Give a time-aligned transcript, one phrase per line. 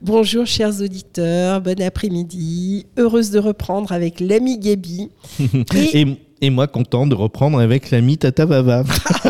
[0.00, 2.86] Bonjour chers auditeurs, bon après-midi.
[2.96, 5.10] Heureuse de reprendre avec l'ami Gaby.
[5.74, 6.16] Et...
[6.40, 8.84] et, moi content de reprendre avec l'ami Tata Vava.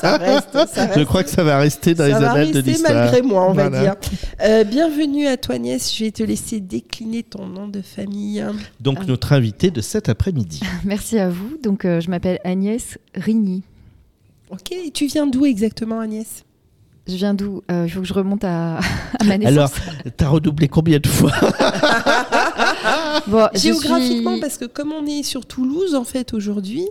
[0.00, 2.94] ça reste, ça reste, Je crois que ça va rester dans les annales de l'histoire.
[2.94, 3.94] malgré moi, on va dire.
[4.42, 8.44] Euh, bienvenue à toi Agnès, je vais te laisser décliner ton nom de famille.
[8.80, 10.60] Donc notre invité de cet après-midi.
[10.84, 11.58] Merci à vous.
[11.62, 13.62] Donc euh, je m'appelle Agnès Rigny.
[14.50, 16.44] Ok, et tu viens d'où exactement Agnès?
[17.08, 18.80] Je viens d'où euh, Il faut que je remonte à,
[19.26, 19.56] ma naissance.
[19.56, 19.70] Alors,
[20.16, 21.32] t'as redoublé combien de fois
[23.26, 26.86] bon, Géographiquement, parce que comme on est sur Toulouse, en fait, aujourd'hui,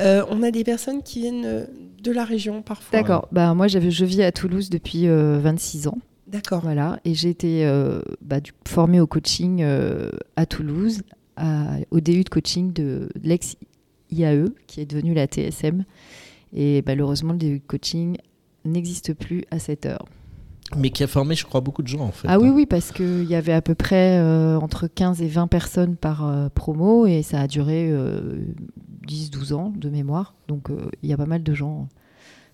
[0.00, 1.64] euh, on a des personnes qui viennent euh,
[2.02, 2.98] de la région parfois.
[2.98, 3.28] D'accord.
[3.30, 5.98] Bah, moi, je vis à Toulouse depuis 26 ans.
[6.26, 6.62] D'accord.
[6.62, 6.98] Voilà.
[7.04, 7.68] Et j'ai été
[8.22, 9.64] bah, formée au coaching
[10.36, 11.02] à Toulouse,
[11.90, 15.84] au DU de coaching de l'ex-IAE, qui est devenu la TSM.
[16.56, 18.16] Et malheureusement, le DU de coaching
[18.64, 20.06] n'existe plus à cette heure.
[20.76, 22.28] Mais qui a formé, je crois, beaucoup de gens en fait.
[22.30, 22.52] Ah oui, hein.
[22.54, 26.24] oui, parce qu'il y avait à peu près euh, entre 15 et 20 personnes par
[26.24, 27.92] euh, promo et ça a duré
[29.08, 30.34] 10-12 euh, ans de mémoire.
[30.46, 30.68] Donc
[31.02, 31.88] il y a pas mal de gens.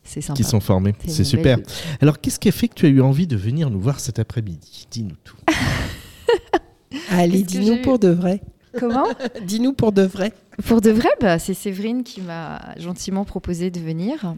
[0.02, 0.36] C'est sympa.
[0.36, 0.94] Qui sont formés.
[1.06, 1.58] C'est super.
[2.00, 4.18] Alors qu'est-ce qui a fait que tu as eu envie de venir nous voir cet
[4.18, 4.86] après-midi?
[4.90, 5.36] Dis-nous tout.
[7.10, 8.40] Allez, dis-nous pour de vrai.
[8.78, 9.06] Comment?
[9.46, 10.32] Dis-nous pour de vrai.
[10.64, 14.34] Pour de vrai, bah, c'est Séverine qui m'a gentiment proposé de venir.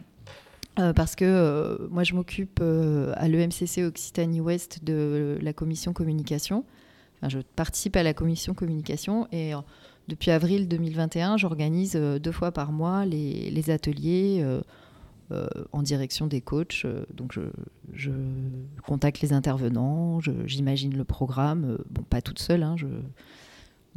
[0.78, 6.64] Euh, parce que euh, moi, je m'occupe euh, à l'EMCC Occitanie-Ouest de la commission communication.
[7.26, 9.52] je participe à la commission communication et
[10.06, 14.44] depuis avril 2021, j'organise deux fois par mois les, ateliers
[15.72, 16.86] en direction des coachs.
[17.12, 17.40] donc, je,
[17.92, 18.12] je,
[18.84, 21.78] contacte les intervenants, j'imagine le programme.
[21.90, 22.86] bon, pas toute seule, hein, je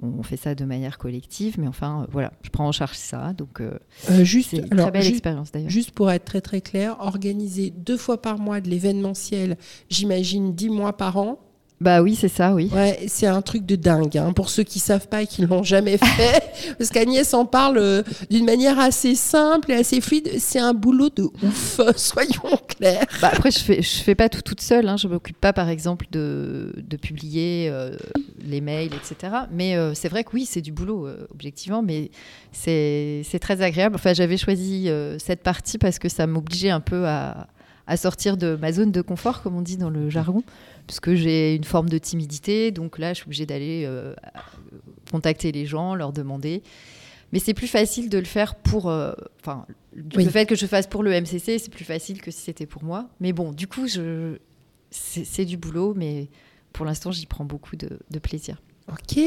[0.02, 3.33] on fait ça de manière collective, mais enfin, euh, voilà, je prends en charge ça.
[3.33, 3.77] Donc, euh,
[4.09, 5.69] euh, juste, très belle expérience d'ailleurs.
[5.69, 9.58] Juste pour être très très clair, organiser deux fois par mois de l'événementiel,
[9.89, 11.39] j'imagine dix mois par an,
[11.81, 12.69] bah oui, c'est ça, oui.
[12.71, 14.15] Ouais, c'est un truc de dingue.
[14.15, 14.33] Hein.
[14.33, 16.43] Pour ceux qui savent pas et qui l'ont jamais fait,
[16.77, 20.30] parce qu'Agnès en parle euh, d'une manière assez simple et assez fluide.
[20.37, 23.08] C'est un boulot de ouf, soyons clairs.
[23.20, 24.87] Bah après, je fais, je fais pas tout toute seule.
[24.87, 24.95] Hein.
[24.95, 27.95] Je m'occupe pas, par exemple, de, de publier euh,
[28.45, 29.33] les mails, etc.
[29.52, 32.11] Mais euh, c'est vrai que oui, c'est du boulot, objectivement, mais
[32.52, 33.95] c'est très agréable.
[33.95, 34.87] Enfin, j'avais choisi
[35.17, 37.47] cette partie parce que ça m'obligeait un peu à,
[37.87, 40.43] à sortir de ma zone de confort, comme on dit dans le jargon
[40.91, 42.71] parce que j'ai une forme de timidité.
[42.71, 44.13] Donc là, je suis obligée d'aller euh,
[45.09, 46.63] contacter les gens, leur demander.
[47.31, 48.89] Mais c'est plus facile de le faire pour.
[48.89, 52.41] Euh, enfin, le fait que je fasse pour le MCC, c'est plus facile que si
[52.41, 53.07] c'était pour moi.
[53.21, 54.35] Mais bon, du coup, je,
[54.89, 56.27] c'est du boulot, mais
[56.73, 58.61] pour l'instant, j'y prends beaucoup de plaisir.
[58.89, 59.23] Ok.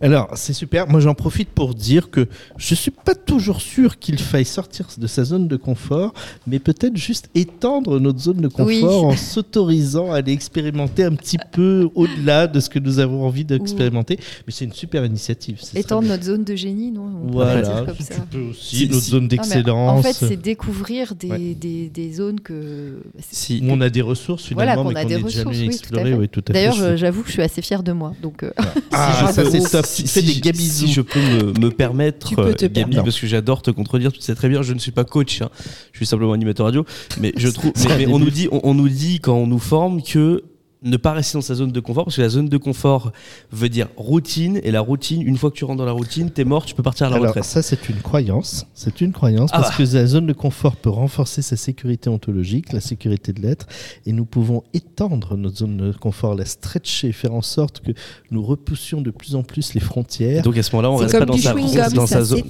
[0.00, 0.88] Alors, c'est super.
[0.88, 5.06] Moi, j'en profite pour dire que je suis pas toujours sûr qu'il faille sortir de
[5.06, 6.14] sa zone de confort,
[6.46, 11.38] mais peut-être juste étendre notre zone de confort en s'autorisant à aller expérimenter un petit
[11.52, 14.18] peu au-delà de ce que nous avons envie d'expérimenter.
[14.46, 15.60] Mais c'est une super initiative.
[15.74, 18.14] Étendre notre zone de génie, non On Voilà, comme ça.
[18.50, 19.98] aussi notre zone d'excellence.
[19.98, 23.02] En fait, c'est découvrir des, des, des, zones que.
[23.30, 23.62] Si.
[23.68, 26.14] on a des ressources finalement, voilà, mais qu'on n'a jamais explorées.
[26.14, 28.14] Oui, D'ailleurs, j'avoue que je suis assez fière de moi.
[28.22, 28.42] Donc.
[28.42, 28.50] Euh,
[28.92, 29.86] ah, ça c'est top.
[29.86, 34.20] Si, des si, je peux me, permettre, euh, Gabi, parce que j'adore te contredire, tu
[34.20, 35.50] sais très bien, je ne suis pas coach, hein.
[35.92, 36.84] je suis simplement animateur radio,
[37.20, 40.42] mais je trouve, mais, on nous dit, on, nous dit quand on nous forme que
[40.84, 43.10] ne pas rester dans sa zone de confort parce que la zone de confort
[43.50, 46.44] veut dire routine et la routine une fois que tu rentres dans la routine t'es
[46.44, 47.44] mort tu peux partir à la Alors, retraite.
[47.44, 48.66] ça c'est une croyance.
[48.74, 52.72] C'est une croyance ah parce que la zone de confort peut renforcer sa sécurité ontologique
[52.72, 53.66] la sécurité de l'être
[54.04, 57.92] et nous pouvons étendre notre zone de confort la stretcher faire en sorte que
[58.30, 60.42] nous repoussions de plus en plus les frontières.
[60.42, 62.42] Donc à ce moment-là on reste pas dans sa, dans sa zone.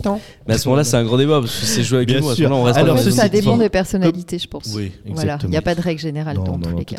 [0.49, 2.34] mais à ce moment-là c'est un gros débat parce que c'est jouer avec nous à
[2.34, 4.72] ce moment-là on reste Alors, ça dépend des personnalités je pense.
[4.75, 6.97] Oui voilà il n'y a pas de règle générale dans tous les cas.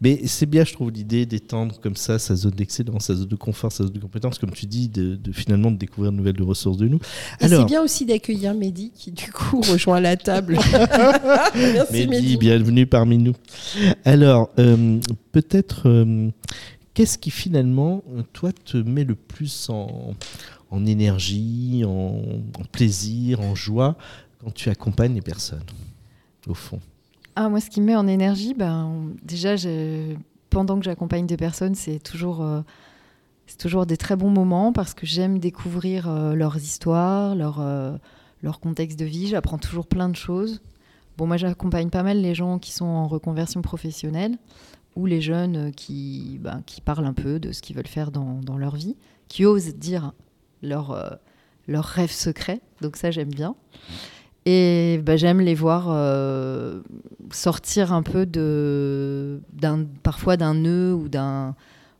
[0.00, 3.34] mais c'est bien je trouve l'idée d'étendre comme ça sa zone d'excellence, sa zone de
[3.34, 6.76] confort, sa zone de compétence, comme tu dis, de, finalement de découvrir de nouvelles ressources
[6.76, 7.00] de nous.
[7.40, 10.56] Et c'est bien aussi d'accueillir Mehdi qui du coup rejoint la table.
[11.56, 13.34] Merci Mehdi, bienvenue parmi nous.
[14.04, 15.00] Alors, euh,
[15.32, 16.30] peut-être, euh,
[16.94, 20.14] qu'est-ce qui finalement, toi, te met le plus en,
[20.70, 22.22] en énergie, en,
[22.56, 23.96] en plaisir, en joie
[24.44, 25.58] quand tu accompagnes les personnes,
[26.46, 26.78] au fond?
[27.34, 29.54] Ah, moi, ce qui me met en énergie, ben, déjà,
[30.50, 32.60] pendant que j'accompagne des personnes, c'est toujours, euh,
[33.58, 37.96] toujours des très bons moments parce que j'aime découvrir euh, leurs histoires, leur, euh,
[38.42, 39.28] leur contexte de vie.
[39.28, 40.60] J'apprends toujours plein de choses.
[41.16, 44.36] Bon, moi, j'accompagne pas mal les gens qui sont en reconversion professionnelle
[44.96, 48.40] ou les jeunes qui, ben, qui parlent un peu de ce qu'ils veulent faire dans,
[48.42, 48.96] dans, leur vie,
[49.28, 50.12] qui osent dire
[50.62, 51.18] leur,
[51.66, 52.60] leur rêve secret.
[52.80, 53.54] Donc ça, j'aime bien.
[54.50, 55.94] Et bah, j'aime les voir
[57.30, 59.40] sortir un peu de,
[60.02, 61.54] parfois d'un nœud ou d'un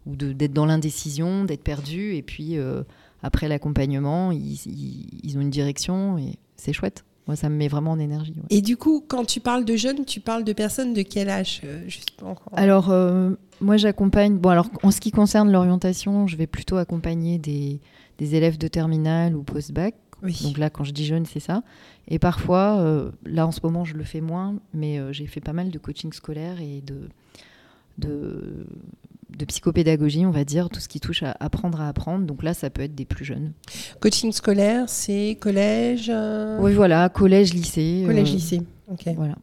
[0.06, 2.14] ou d'être dans l'indécision, d'être perdu.
[2.14, 2.56] Et puis,
[3.22, 4.58] après l'accompagnement, ils,
[5.22, 7.04] ils, ont une direction et c'est chouette.
[7.26, 8.34] Moi, ça me met vraiment en énergie.
[8.48, 11.60] Et du coup, quand tu parles de jeunes, tu parles de personnes de quel âge
[12.52, 12.90] Alors,
[13.60, 14.38] moi, j'accompagne.
[14.38, 17.80] Bon, alors, en ce qui concerne l'orientation, je vais plutôt accompagner des,
[18.16, 19.94] des élèves de terminale ou post-bac.
[20.22, 21.62] Donc là, quand je dis jeune, c'est ça.
[22.08, 25.40] Et parfois, euh, là en ce moment, je le fais moins, mais euh, j'ai fait
[25.40, 27.08] pas mal de coaching scolaire et de,
[27.98, 28.66] de,
[29.36, 32.24] de, psychopédagogie, on va dire, tout ce qui touche à apprendre à apprendre.
[32.26, 33.52] Donc là, ça peut être des plus jeunes.
[34.00, 38.02] Coaching scolaire, c'est collège euh Oui, voilà, collège, lycée.
[38.06, 38.62] Collège, lycée.
[38.90, 39.04] Ok.
[39.16, 39.36] Voilà.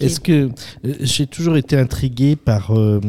[0.00, 0.50] Est-ce que
[0.84, 3.00] euh, j'ai toujours été intrigué par euh,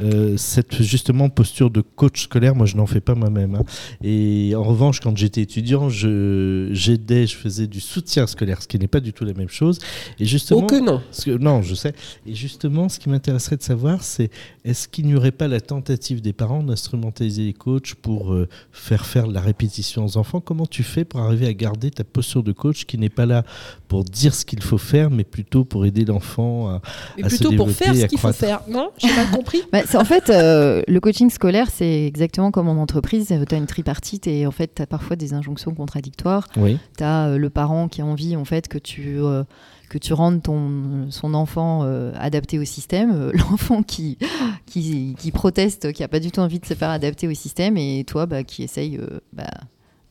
[0.00, 3.54] euh, cette justement posture de coach scolaire Moi, je n'en fais pas moi-même.
[3.54, 3.64] Hein.
[4.02, 8.88] Et en revanche, quand j'étais étudiant, j'aidais, je, faisais du soutien scolaire, ce qui n'est
[8.88, 9.78] pas du tout la même chose.
[10.18, 11.02] Et justement, oh non.
[11.24, 11.92] que, non, je sais.
[12.26, 14.30] Et justement, ce qui m'intéresserait de savoir, c'est
[14.64, 18.34] est-ce qu'il n'y aurait pas la tentative des parents d'instrumentaliser les coachs pour
[18.72, 20.40] faire faire de la répétition aux enfants?
[20.40, 23.44] Comment tu fais pour arriver à garder ta posture de coach qui n'est pas là
[23.90, 26.80] pour dire ce qu'il faut faire, mais plutôt pour aider l'enfant à,
[27.16, 28.60] mais plutôt pour faire ce qu'il faut faire.
[28.68, 29.64] Non, j'ai pas compris.
[29.72, 33.26] Bah, en fait, euh, le coaching scolaire, c'est exactement comme en entreprise.
[33.26, 36.46] Tu as une tripartite et en fait, tu as parfois des injonctions contradictoires.
[36.56, 36.78] Oui.
[36.96, 39.42] Tu as euh, le parent qui a envie en fait que tu euh,
[39.88, 41.82] que tu rendes ton, son enfant
[42.14, 44.18] adapté au système, l'enfant qui,
[44.66, 47.76] qui, qui, proteste, qui n'a pas du tout envie de se faire adapter au système,
[47.76, 49.00] et toi bah, qui essaye
[49.32, 49.50] bah,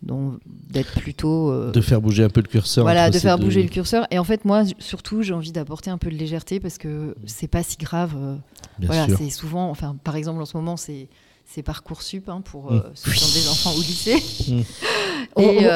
[0.02, 3.62] donc d'être plutôt euh, de faire bouger un peu le curseur voilà de faire bouger
[3.62, 6.78] le curseur et en fait moi surtout j'ai envie d'apporter un peu de légèreté parce
[6.78, 8.36] que c'est pas si grave euh,
[8.82, 11.10] voilà c'est souvent enfin par exemple en ce moment c'est
[11.46, 12.84] c'est parcoursup hein, pour euh, mm.
[12.94, 14.24] ceux qui ont des enfants au lycée.
[14.48, 14.62] Mm.
[15.42, 15.68] et,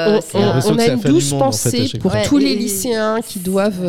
[0.67, 3.83] on, a une douce pensée pour tous les lycéens qui doivent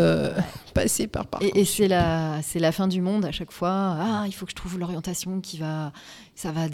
[0.75, 1.49] passer par parcours.
[1.55, 3.71] Et, c'est la, c'est la fin du monde à chaque fois.
[3.71, 5.93] Ah, il faut que je trouve l'orientation qui va,
[6.35, 6.67] ça va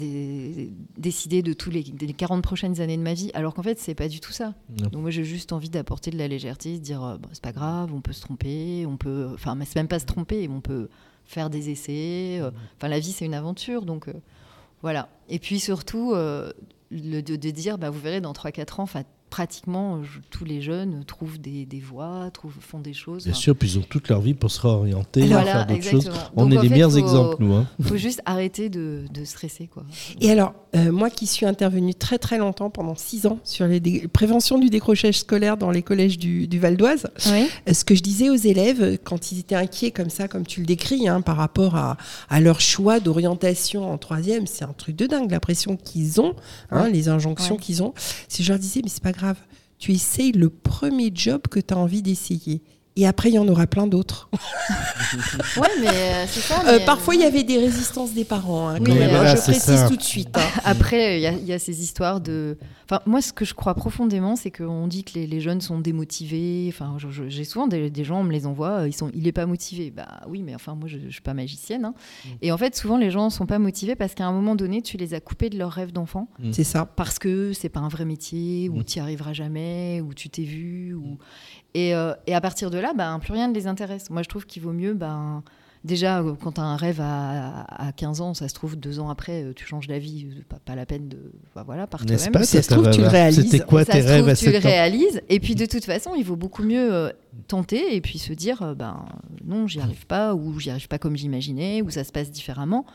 [0.97, 3.31] décider de tous les, 40 prochaines années de ma vie.
[3.33, 4.53] Alors qu'en fait, c'est pas du tout ça.
[4.69, 7.93] Donc moi, j'ai juste envie d'apporter de la légèreté, de dire, euh, c'est pas grave,
[7.93, 10.89] on peut se tromper, on peut, enfin, c'est même pas se tromper, on peut
[11.25, 12.39] faire des essais.
[12.41, 14.13] Euh, enfin, la vie, c'est une aventure, donc euh,
[14.81, 15.09] voilà.
[15.29, 16.51] Et puis surtout, le,
[16.89, 18.87] de, de, dire, bah, vous verrez, dans 3-4 ans,
[19.31, 23.23] pratiquement tous les jeunes trouvent des, des voies, trouvent, font des choses.
[23.23, 26.11] Bien sûr, puis ils ont toute leur vie pour se réorienter, faire d'autres choses.
[26.35, 27.53] On est les meilleurs exemples, nous.
[27.53, 27.67] Il hein.
[27.81, 29.67] faut juste arrêter de, de, stresser.
[29.67, 29.83] Quoi.
[30.19, 34.07] Et alors, euh, moi qui suis intervenue très très longtemps, pendant six ans, sur les
[34.09, 38.03] préventions du décrochage scolaire dans les collèges du, du Val d'Oise, euh, ce que je
[38.03, 41.37] disais aux élèves quand ils étaient inquiets comme ça, comme tu le décris, hein, par
[41.37, 41.95] rapport à,
[42.29, 46.35] à, leur choix d'orientation en troisième, c'est un truc de dingue, la pression qu'ils ont,
[46.69, 47.93] hein, les injonctions qu'ils ont.
[48.27, 49.13] Si je leur disais, mais c'est pas
[49.77, 52.61] tu essayes le premier job que tu as envie d'essayer.
[52.97, 54.29] Et après, il y en aura plein d'autres.
[55.57, 56.61] ouais, mais euh, c'est ça.
[56.67, 59.85] Euh, parfois, il y avait des résistances des parents, hein, quand même, hein, je précise
[59.87, 60.37] tout de suite.
[60.37, 60.41] Hein.
[60.65, 62.57] Après, il y, a ces histoires de.
[62.83, 66.65] Enfin, moi, ce que je crois profondément, c'est qu'on dit que les, jeunes sont démotivés.
[66.67, 66.97] Enfin,
[67.29, 69.89] j'ai souvent des, gens, on me les envoie, ils sont, il est pas motivé.
[69.89, 71.93] Bah oui, mais enfin, moi, je, je suis pas magicienne.
[72.25, 72.29] Mm.
[72.41, 74.97] Et en fait, souvent, les gens sont pas motivés parce qu'à un moment donné, tu
[74.97, 76.27] les as coupés de leur rêve d'enfant.
[76.39, 76.51] Mm.
[76.51, 76.85] C'est ça.
[76.85, 78.83] Parce que c'est pas un vrai métier, ou mm.
[78.83, 81.17] tu y arriveras jamais, ou tu t'es vu, ou.
[81.77, 84.09] Euh, et, à partir de là, ben, plus rien ne les intéresse.
[84.09, 85.43] Moi, je trouve qu'il vaut mieux, ben,
[85.83, 89.09] déjà, euh, quand tu as un rêve à, 15 ans, ça se trouve, deux ans
[89.09, 91.31] après, euh, tu changes d'avis, pas, pas la peine de.
[91.65, 92.43] voilà, par toi-même.
[92.43, 93.49] Ça se trouve, tu le réalises.
[93.49, 95.21] C'était quoi tes rêves à Tu le réalises.
[95.29, 97.11] Et puis, de toute façon, il vaut beaucoup mieux
[97.47, 99.05] tenter et puis se dire, ben,
[99.45, 102.85] non, j'y arrive pas, ou j'y arrive pas comme j'imaginais, ou ça se passe différemment,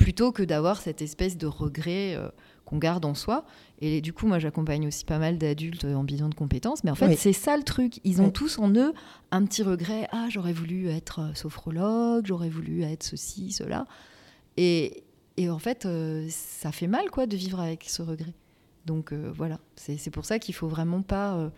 [0.00, 2.16] plutôt que d'avoir cette espèce de regret
[2.64, 3.44] qu'on garde en soi.
[3.80, 6.84] Et du coup, moi, j'accompagne aussi pas mal d'adultes en bilan de compétences.
[6.84, 8.00] Mais en fait, c'est ça le truc.
[8.04, 8.94] Ils ont tous en eux
[9.30, 10.08] un petit regret.
[10.10, 13.86] Ah, j'aurais voulu être euh, sophrologue, j'aurais voulu être ceci, cela.
[14.56, 15.04] Et,
[15.36, 18.34] et en fait, euh, ça fait mal, quoi, de vivre avec ce regret.
[18.86, 21.50] Donc euh, voilà, c'est pour ça qu'il faut vraiment pas.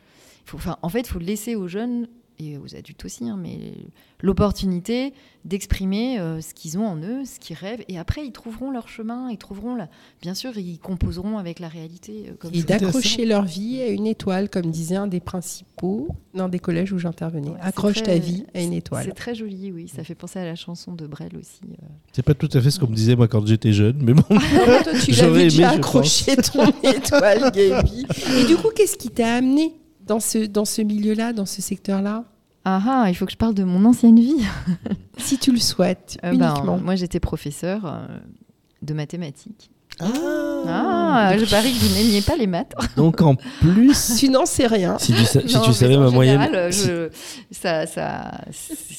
[0.45, 2.09] faut, en fait, il faut laisser aux jeunes
[2.43, 3.73] et aux adultes aussi, hein, mais
[4.21, 5.13] l'opportunité
[5.45, 8.89] d'exprimer euh, ce qu'ils ont en eux, ce qu'ils rêvent, et après ils trouveront leur
[8.89, 9.89] chemin, ils trouveront, la...
[10.21, 12.33] bien sûr, ils composeront avec la réalité.
[12.45, 16.61] Euh, et d'accrocher leur vie à une étoile, comme disait un des principaux dans des
[16.61, 17.53] collèges où j'intervenais.
[17.61, 19.05] Accroche ta vie à une étoile.
[19.07, 19.89] C'est très joli, oui.
[19.89, 21.61] Ça fait penser à la chanson de Brel aussi.
[21.65, 21.87] Euh.
[22.13, 24.23] C'est pas tout à fait ce qu'on me disait moi quand j'étais jeune, mais bon.
[24.31, 28.07] Ah, toi, tu l'avais déjà accroché ton étoile, Gaby.
[28.39, 29.75] Et du coup, qu'est-ce qui t'a amené
[30.07, 32.25] dans ce, dans ce milieu-là, dans ce secteur-là?
[32.65, 34.45] Ah ah, il faut que je parle de mon ancienne vie.
[35.19, 36.79] si tu le souhaites, euh, ben, uniquement.
[36.79, 38.07] moi, j'étais professeur euh,
[38.83, 39.71] de mathématiques.
[40.01, 40.07] Ah.
[40.67, 42.75] ah, je parie que vous n'aimiez pas les maths.
[42.97, 44.97] Donc en plus, tu n'en sais rien.
[44.99, 47.11] Si tu, savais ma moyenne, je,
[47.51, 48.41] ça, ça,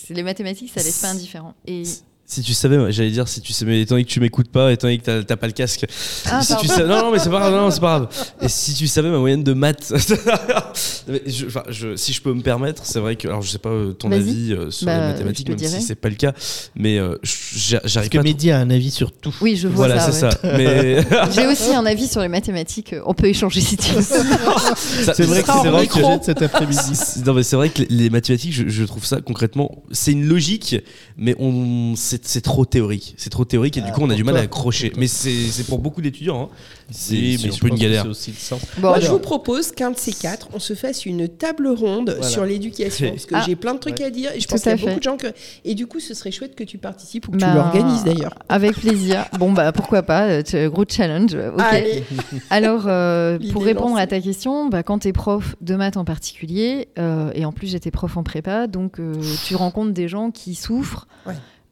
[0.10, 1.56] les mathématiques, ça laisse pas indifférent.
[1.66, 1.84] Et
[2.26, 4.88] Si tu savais, j'allais dire si tu savais, étant donné que tu m'écoutes pas, étant
[4.88, 5.86] donné que t'as pas le casque.
[6.32, 8.08] Ah, si tu savais, non, non, mais c'est pas grave, non, c'est pas grave.
[8.42, 9.94] Et si tu savais ma moyenne de maths,
[11.28, 13.70] je, enfin, je, si je peux me permettre, c'est vrai que, alors je sais pas
[13.70, 16.32] euh, ton avis euh, sur les bah, mathématiques, même si c'est pas le cas,
[16.76, 18.18] mais euh, j'arrive pas.
[18.18, 19.36] que Mehdi a un avis sur tout.
[19.42, 20.12] Oui, je vois voilà, ça.
[20.12, 20.58] Voilà, c'est ça.
[20.58, 21.32] Mais...
[21.36, 22.96] J'ai aussi un avis sur les mathématiques.
[23.06, 24.02] On peut échanger si tu veux.
[24.02, 27.00] c'est vrai que c'est vrai que cet après-midi.
[27.26, 30.78] Non, mais c'est vrai que les mathématiques, je, je trouve ça concrètement, c'est une logique,
[31.18, 33.16] mais on c'est trop théorique.
[33.18, 34.92] C'est trop théorique et du ah, coup, on a du mal à accrocher.
[34.98, 36.44] Mais c'est pour beaucoup d'étudiants.
[36.44, 36.56] Hein.
[36.92, 38.06] C'est mais un peu une galère.
[38.80, 42.46] Moi, je vous propose qu'un de ces quatre, on se fasse une table ronde sur
[42.46, 43.10] l'éducation.
[43.10, 43.44] Parce que ah.
[43.46, 45.18] j'ai plein de trucs à dire et je pense qu'il y a beaucoup de gens
[45.18, 45.28] que.
[45.66, 48.34] Et du coup, ce serait chouette que tu participes ou que tu bah, l'organises d'ailleurs.
[48.50, 49.26] Avec plaisir.
[49.40, 50.28] bon, bah pourquoi pas.
[50.28, 51.36] Euh, gros challenge.
[51.36, 52.04] Ok.
[52.50, 56.06] Alors, euh, pour répondre à ta question, bah, quand tu es prof de maths en
[56.06, 59.00] particulier, euh, et en plus j'étais prof en prépa, donc
[59.46, 61.08] tu rencontres des gens qui souffrent.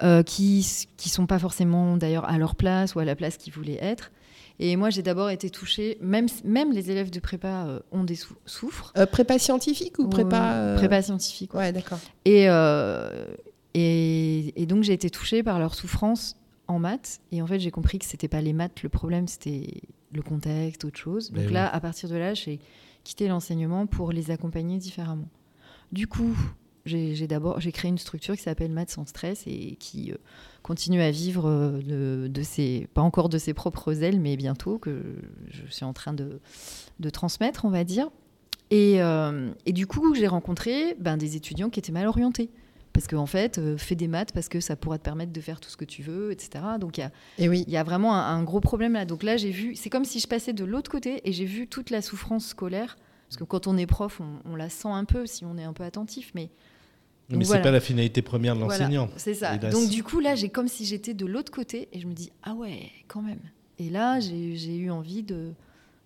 [0.03, 0.65] Euh, qui
[0.97, 4.11] qui sont pas forcément d'ailleurs à leur place ou à la place qu'ils voulaient être.
[4.59, 8.17] Et moi, j'ai d'abord été touchée, même, même les élèves de prépa euh, ont des
[8.45, 8.93] souffrent.
[8.97, 11.53] Euh, prépa scientifique ou prépa Prépa scientifique.
[11.53, 11.99] Ouais, d'accord.
[12.25, 12.45] Et,
[13.73, 16.35] et, et, donc, j'ai été touchée par leur souffrance
[16.67, 17.21] en maths.
[17.31, 19.81] Et en fait, j'ai compris que c'était pas les maths le problème, c'était
[20.11, 21.31] le contexte, autre chose.
[21.31, 22.59] Donc là, à partir de là, j'ai
[23.03, 25.29] quitté l'enseignement pour les accompagner différemment.
[25.91, 26.35] Du coup,
[26.85, 30.15] j'ai d'abord j'ai créé une structure qui s'appelle Maths sans stress et qui euh,
[30.63, 35.01] continue à vivre euh, de, ses pas encore de ses propres ailes mais bientôt que
[35.49, 36.39] je suis en train de,
[36.99, 38.09] de transmettre on va dire.
[38.71, 42.49] Et, euh, et du coup j'ai rencontré ben, des étudiants qui étaient mal orientés.
[42.93, 45.61] Parce qu'en en fait fais des maths parce que ça pourra te permettre de faire
[45.61, 47.63] tout ce que tu veux etc donc il y a et oui.
[47.69, 49.05] y a vraiment un, gros problème là.
[49.05, 51.67] Donc là j'ai vu c'est comme si je passais de l'autre côté et j'ai vu
[51.67, 52.97] toute la souffrance scolaire.
[53.29, 55.63] Parce que quand on est prof, on, on, la sent un peu si on est
[55.63, 56.49] un peu attentif, mais
[57.31, 59.09] mais c'est pas la finalité première de l'enseignant.
[59.17, 59.57] c'est ça.
[59.57, 62.31] Donc du coup là, j'ai comme si j'étais de l'autre côté et je me dis
[62.43, 63.39] ah ouais, quand même.
[63.79, 65.53] Et là, j'ai eu envie de,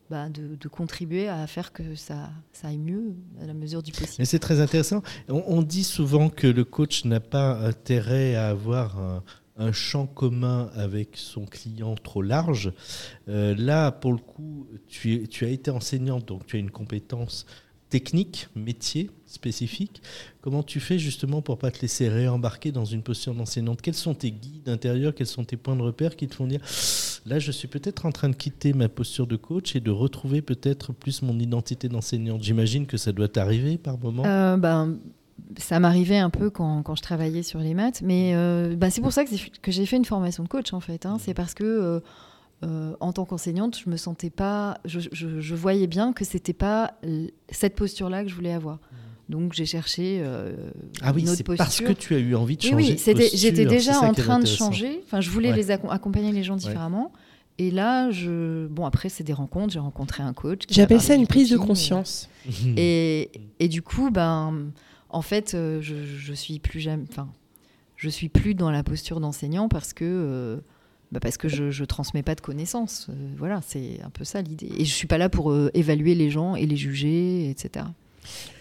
[0.09, 3.91] bah, de, de, contribuer à faire que ça, ça aille mieux à la mesure du
[3.91, 4.15] possible.
[4.19, 5.03] Mais c'est très intéressant.
[5.27, 9.23] On, dit souvent que le coach n'a pas intérêt à avoir un,
[9.57, 12.71] un, champ commun avec son client trop large.
[13.27, 17.45] Euh, là, pour le coup, tu, tu as été enseignante, donc tu as une compétence
[17.95, 20.01] technique, métier spécifique.
[20.41, 23.81] Comment tu fais justement pour pas te laisser réembarquer dans une posture d'enseignante?
[23.81, 25.15] Quels sont tes guides intérieurs?
[25.15, 26.59] Quels sont tes points de repère qui te font dire
[27.25, 30.41] là, je suis peut-être en train de quitter ma posture de coach et de retrouver
[30.41, 34.25] peut-être plus mon identité d'enseignante J'imagine que ça doit t'arriver par moment.
[34.25, 34.97] Euh, ben,
[35.57, 38.99] ça m'arrivait un peu quand, quand, je travaillais sur les maths, mais euh, ben, c'est
[38.99, 39.29] pour ça que,
[39.61, 41.05] que j'ai fait une formation de coach en fait.
[41.05, 41.15] Hein.
[41.17, 41.99] C'est parce que euh,
[42.65, 46.95] euh, en tant qu'enseignante, je me sentais pas, je, voyais bien que c'était pas
[47.49, 48.75] cette posture-là que je voulais avoir.
[48.75, 49.05] Mmh.
[49.29, 50.55] Donc j'ai cherché euh,
[51.01, 52.75] ah oui, c'est parce que tu as eu envie de changer.
[52.75, 55.01] Oui, oui j'étais déjà en train de changer.
[55.03, 57.11] Enfin, je voulais les accompagner les gens différemment.
[57.57, 58.67] Et là, je...
[58.67, 59.71] bon, après, c'est des rencontres.
[59.71, 60.63] J'ai rencontré un coach.
[60.69, 62.29] J'appelle ça une prise de conscience.
[62.77, 64.65] Et, et, du coup, ben,
[65.09, 67.27] en fait, euh, je, je suis plus jamais, enfin,
[67.95, 70.61] je suis plus dans la posture d'enseignant parce que
[71.11, 73.07] bah, parce que je ne transmets pas de connaissances.
[73.09, 74.67] Euh, voilà, c'est un peu ça l'idée.
[74.67, 77.85] Et je ne suis pas là pour euh, évaluer les gens et les juger, etc.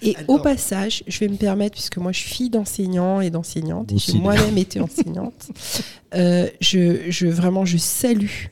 [0.03, 3.93] Et au passage, je vais me permettre, puisque moi je suis fille d'enseignant et d'enseignante,
[3.97, 5.49] j'ai moi-même été enseignante,
[6.15, 8.49] euh, je, je, vraiment je salue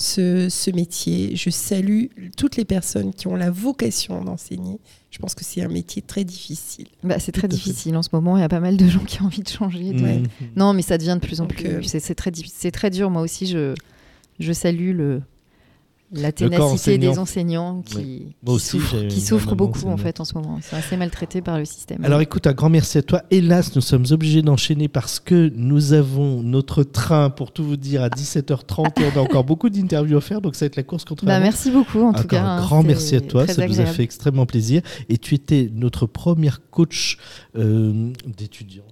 [0.00, 2.04] ce, ce, métier, je salue
[2.36, 4.78] toutes les personnes qui ont la vocation d'enseigner,
[5.10, 6.86] je pense que c'est un métier très difficile.
[7.02, 8.36] Bah, c'est très difficile en ce moment.
[8.36, 9.92] Il y a pas mal de gens qui ont envie de changer.
[9.92, 10.28] Mmh.
[10.54, 11.66] Non, mais ça devient de plus en plus.
[11.66, 13.10] Euh, c'est très, très dur.
[13.10, 13.74] Moi aussi, je,
[14.38, 15.20] je salue le,
[16.12, 20.58] la ténacité des enseignants qui, qui, souffrent, beaucoup en fait en ce moment.
[20.62, 22.04] C'est assez maltraité par le système.
[22.04, 23.22] Alors écoute, un grand merci à toi.
[23.30, 28.02] Hélas, nous sommes obligés d'enchaîner parce que nous avons notre train, pour tout vous dire,
[28.02, 30.82] à 17h30 et on a encore beaucoup d'interviews à faire, donc ça va être la
[30.82, 32.42] course contre bah, Merci beaucoup en tout cas.
[32.42, 34.82] Un grand merci à toi, ça nous a fait extrêmement plaisir.
[35.08, 37.18] Et tu étais notre première coach
[37.56, 38.84] euh, d'étudiants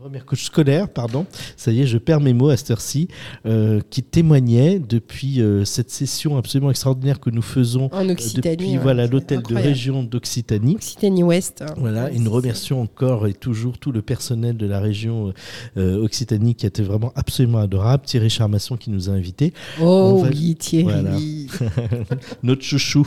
[0.00, 1.26] première coach scolaire, pardon,
[1.58, 3.08] ça y est, je perds mes mots à cette heure-ci,
[3.44, 8.76] euh, qui témoignait depuis euh, cette session absolument extraordinaire que nous faisons en Occitanie, depuis
[8.78, 10.76] voilà l'hôtel de région d'Occitanie.
[10.76, 11.60] Occitanie Ouest.
[11.60, 11.74] Hein.
[11.76, 15.34] Voilà, et nous remercions encore et toujours tout le personnel de la région
[15.76, 18.04] euh, Occitanie qui était vraiment absolument adorable.
[18.06, 19.52] Thierry Charmasson qui nous a invités.
[19.82, 21.48] Oh oui, Thierry.
[22.42, 23.06] Notre chouchou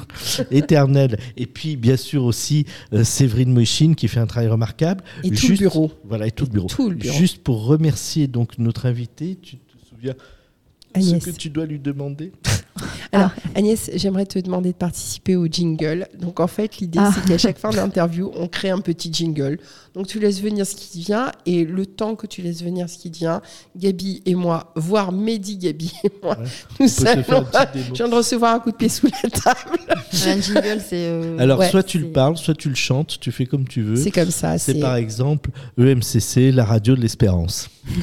[0.52, 1.18] éternel.
[1.38, 2.66] Et puis, bien sûr, aussi
[3.02, 5.04] Séverine Moïchine qui fait un travail remarquable.
[5.24, 5.92] Et tout le bureau.
[6.04, 6.68] Voilà, et tout le bureau.
[7.00, 10.16] Juste pour remercier donc notre invité, tu te souviens
[10.96, 12.32] ce que tu dois lui demander?
[13.12, 13.50] Alors, ah.
[13.56, 16.08] Agnès, j'aimerais te demander de participer au jingle.
[16.20, 17.12] Donc, en fait, l'idée, ah.
[17.14, 19.60] c'est qu'à chaque fin d'interview, on crée un petit jingle.
[19.94, 21.32] Donc, tu laisses venir ce qui vient.
[21.46, 23.42] Et le temps que tu laisses venir ce qui vient,
[23.76, 26.38] Gabi et moi, voire Mehdi, Gabi et moi,
[26.80, 27.24] nous allons.
[27.74, 29.80] Je viens de recevoir un coup de pied sous la table.
[29.88, 31.08] un jingle, c'est.
[31.08, 33.96] Euh, Alors, soit tu le parles, soit tu le chantes, tu fais comme tu veux.
[33.96, 34.58] C'est comme ça.
[34.58, 37.70] C'est par exemple EMCC, la radio de l'espérance.
[37.88, 38.00] ah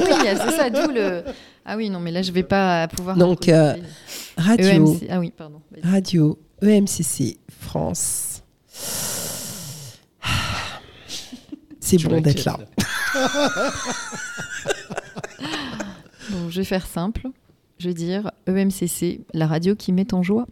[0.00, 1.22] oui, c'est ça, d'où le.
[1.64, 3.16] Ah oui, non, mais là, je vais pas pouvoir.
[3.16, 3.74] Donc, euh,
[4.36, 4.66] radio.
[4.66, 5.06] EMC...
[5.10, 5.60] Ah oui, pardon.
[5.82, 8.42] Radio EMCC France.
[11.80, 12.58] C'est bon d'être là.
[16.30, 17.28] bon, je vais faire simple.
[17.78, 20.46] Je vais dire EMCC, la radio qui met en joie.